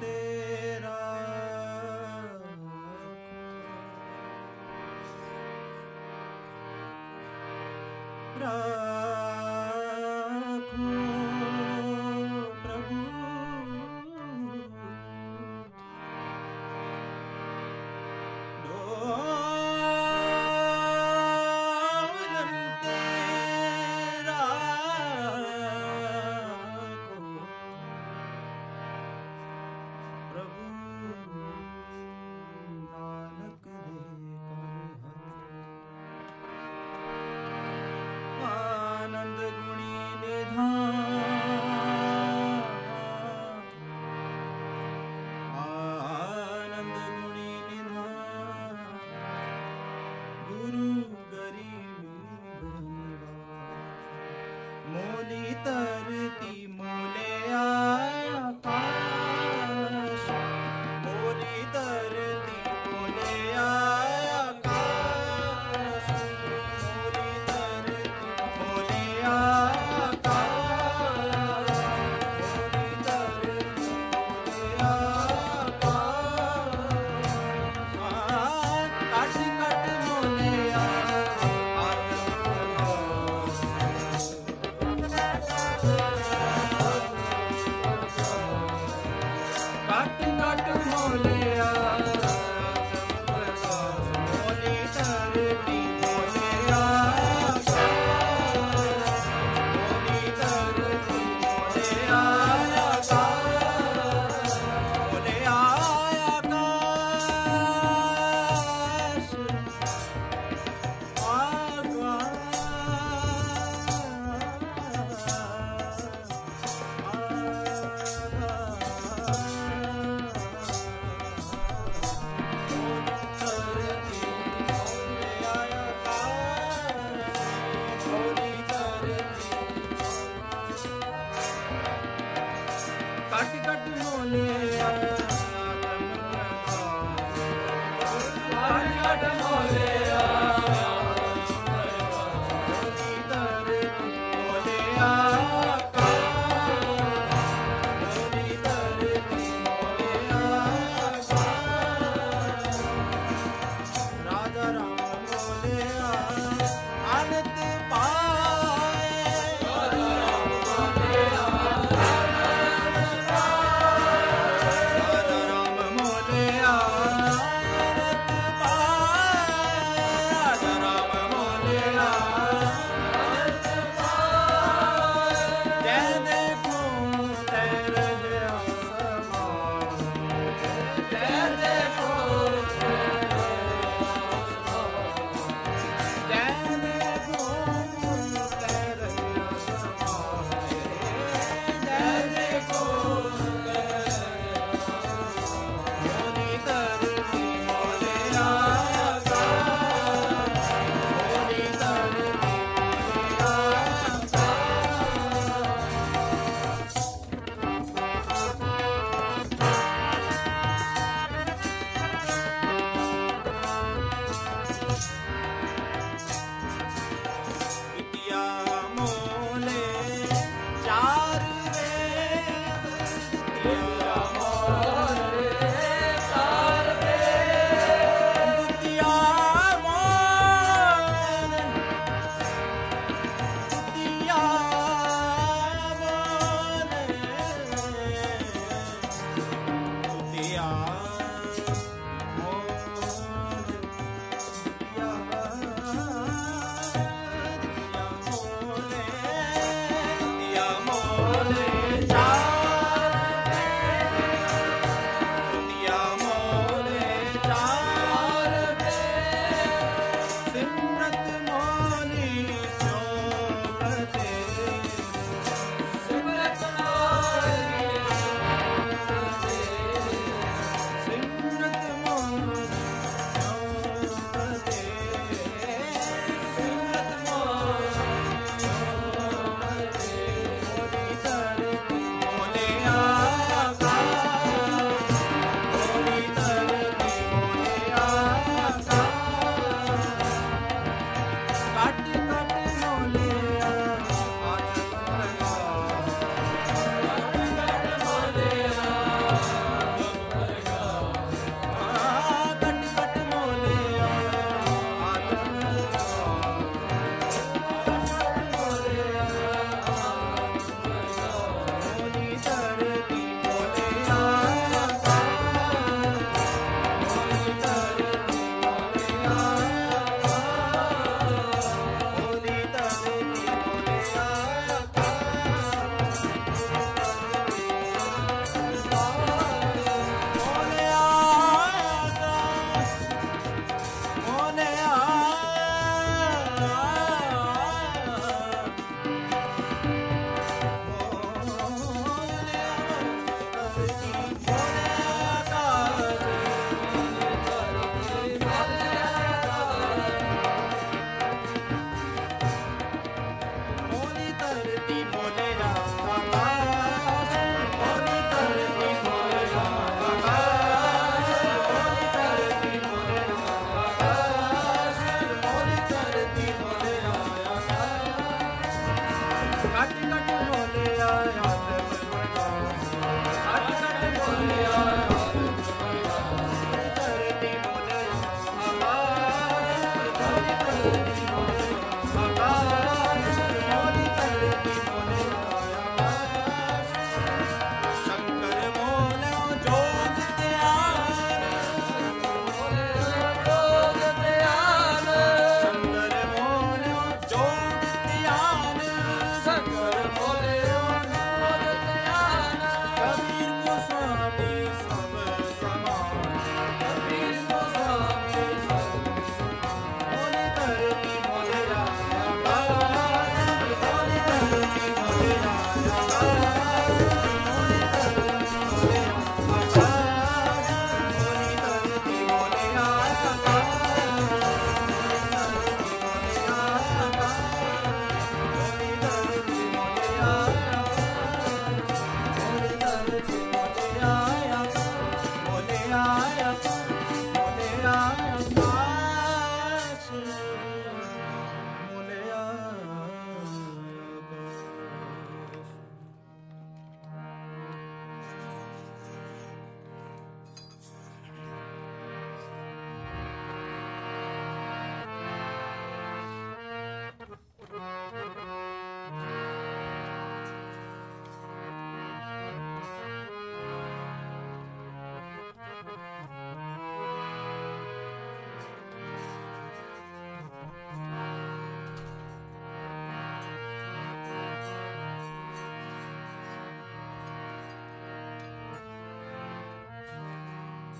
te 0.00 0.29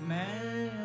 man. 0.07 0.80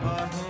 But 0.00 0.47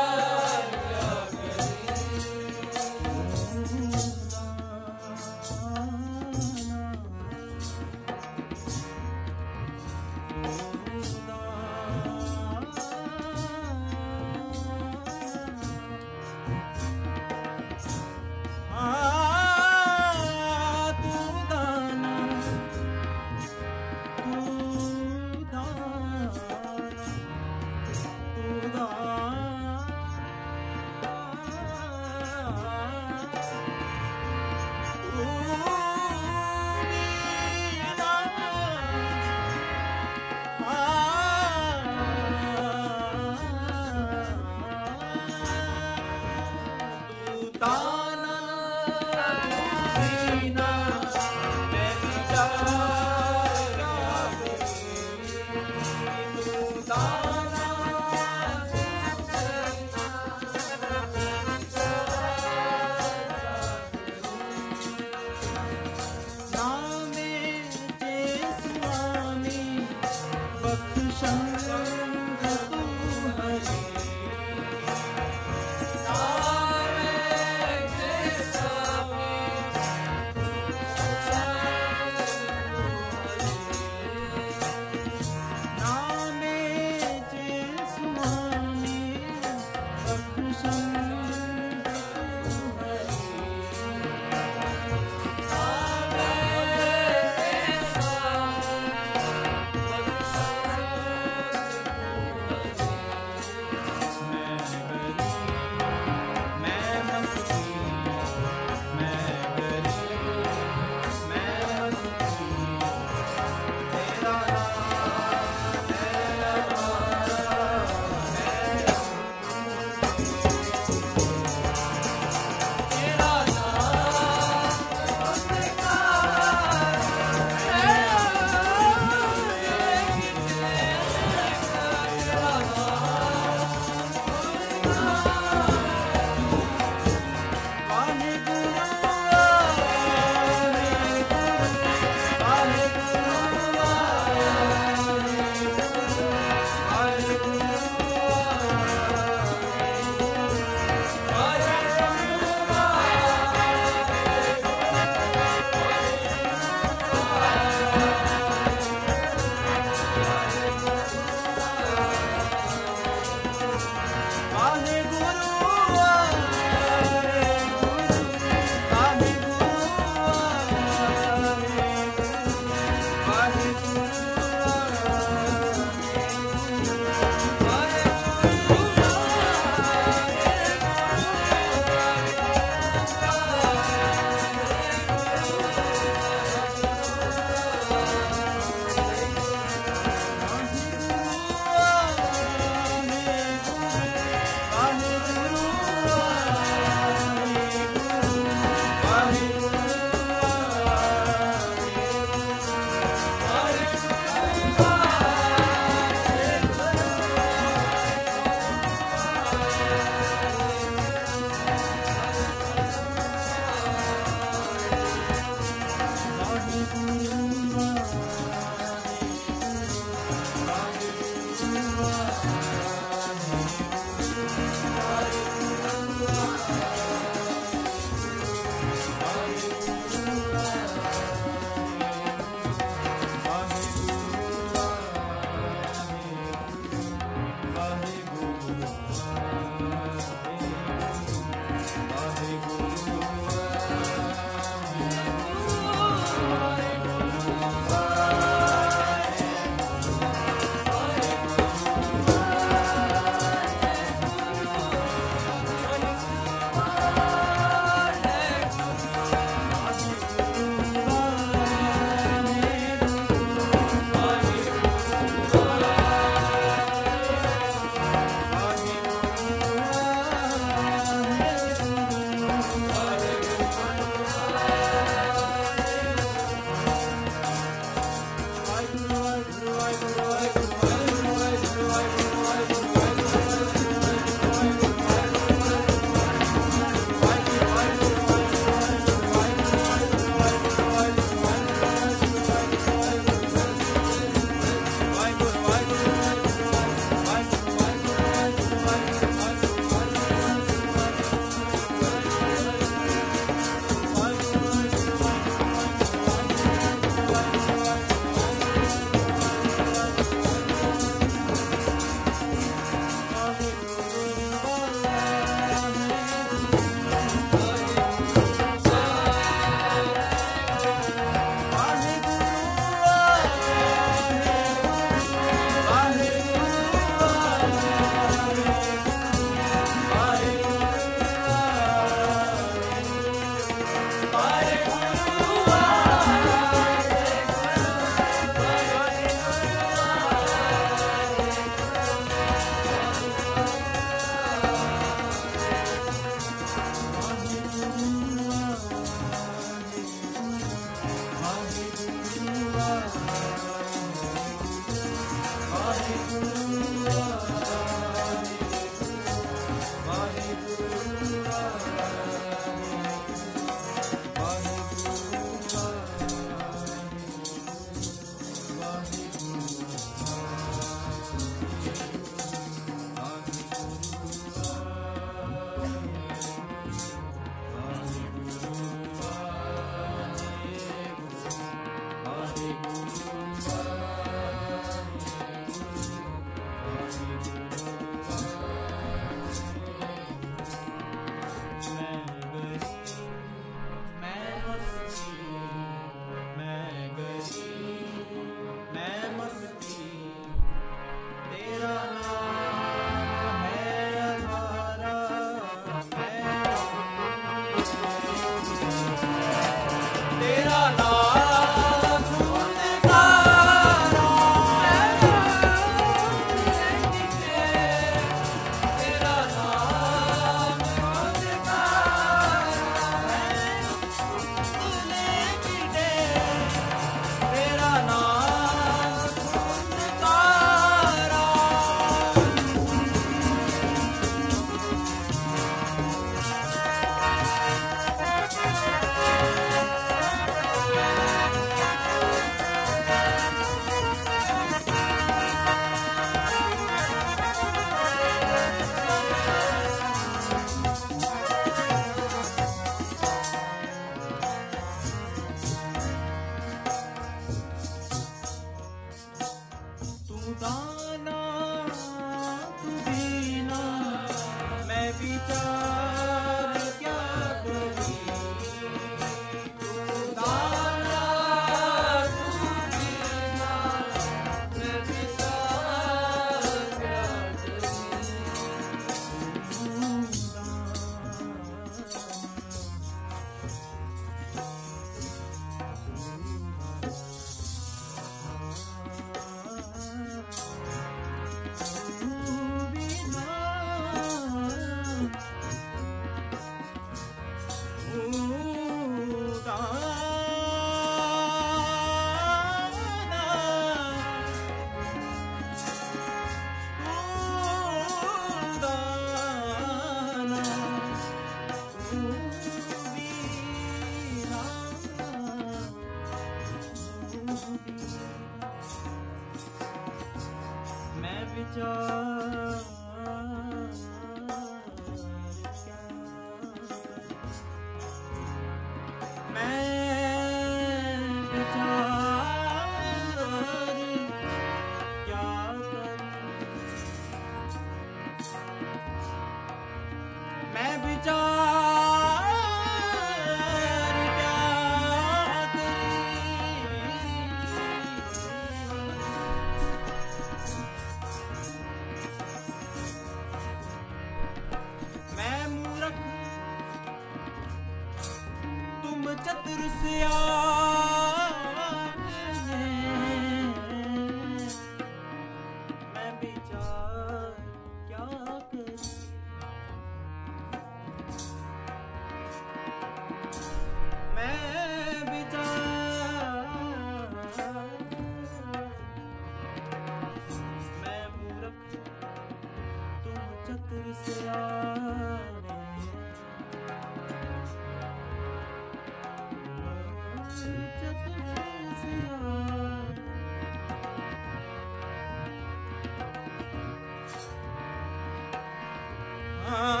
Ah. 599.73 600.00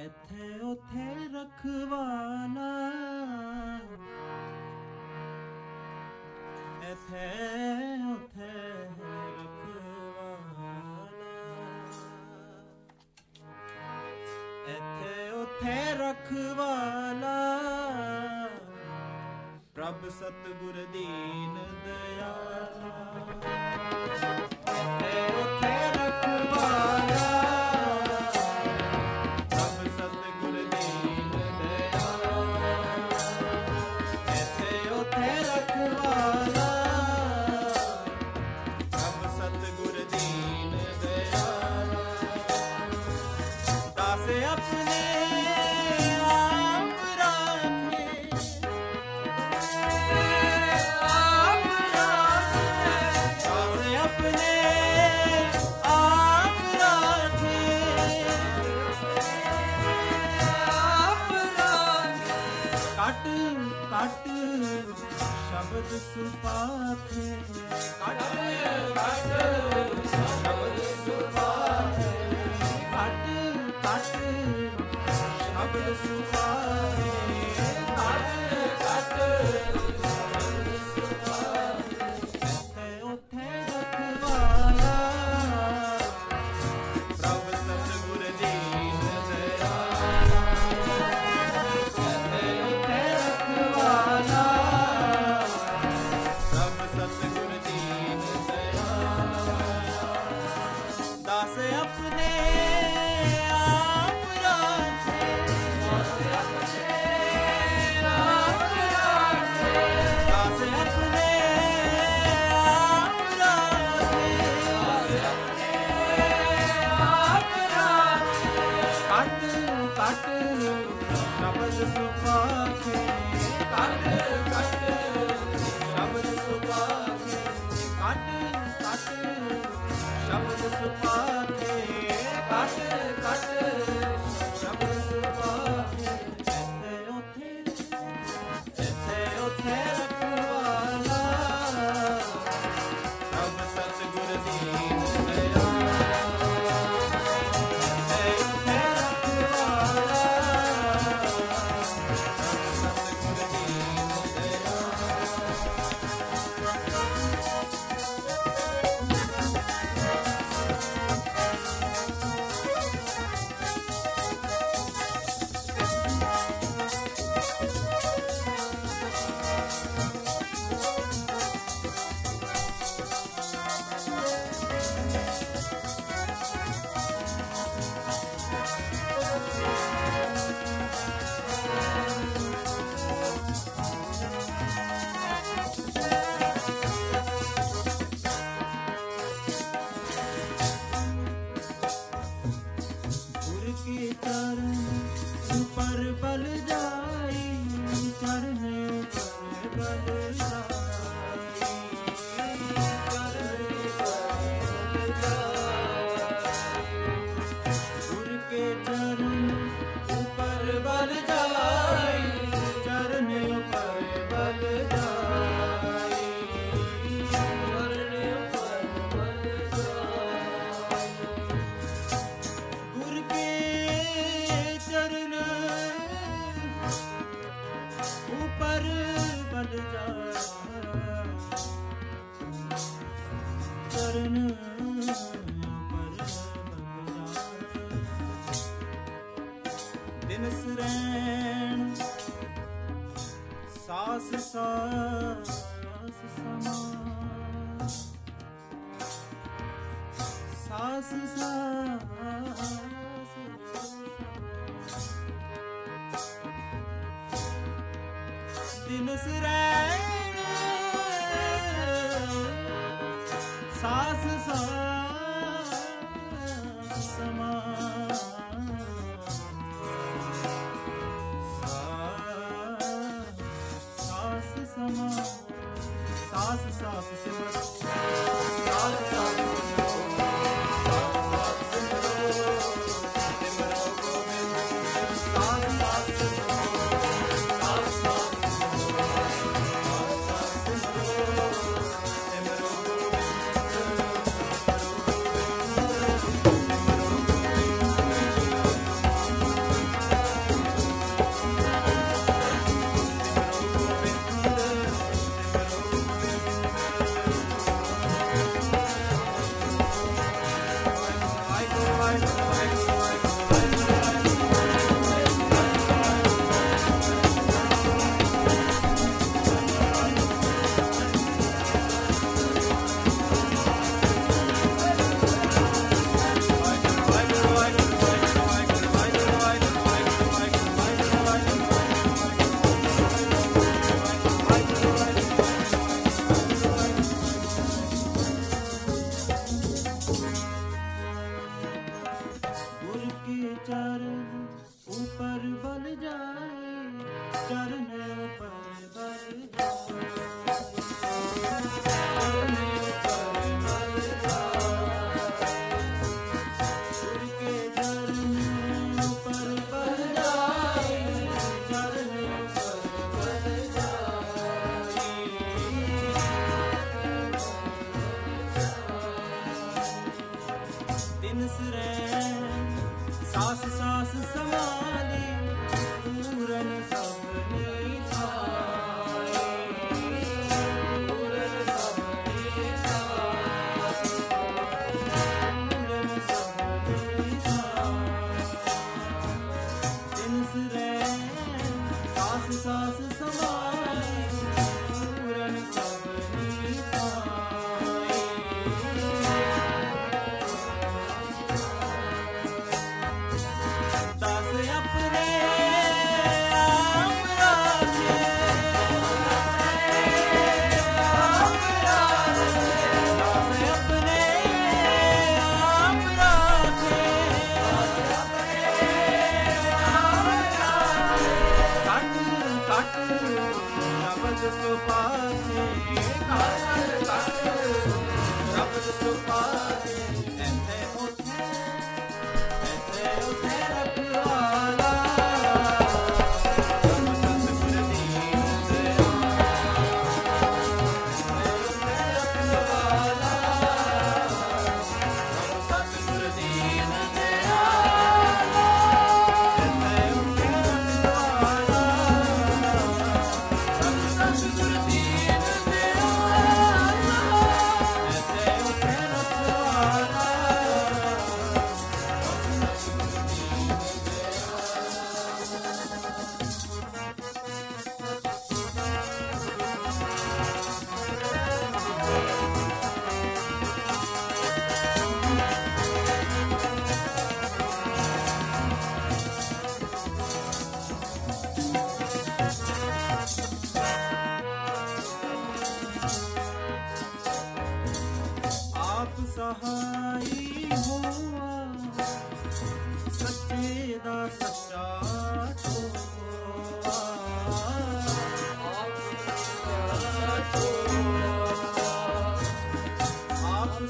ਇੱਥੇ 0.00 0.48
ਉੱਥੇ 0.64 1.28
ਰਖਵਾਲਾ 1.32 2.70
ਇੱਥੇ 6.90 7.26
ਉੱਥੇ 8.12 8.50
ਰਖਵਾਲਾ 9.38 10.74
ਇੱਥੇ 14.68 15.30
ਉੱਥੇ 15.30 15.76
ਰਖਵਾਲਾ 16.00 17.36
ਪ੍ਰਭ 19.74 20.08
ਸਤਗੁਰ 20.10 20.84
ਦੀਨ 20.92 21.58
ਦਇਆ। 21.84 22.49